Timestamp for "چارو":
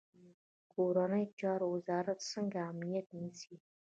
1.39-1.65